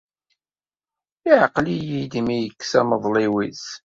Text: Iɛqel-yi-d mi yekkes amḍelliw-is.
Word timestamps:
Iɛqel-yi-d 1.31 2.13
mi 2.25 2.37
yekkes 2.37 2.71
amḍelliw-is. 2.79 3.65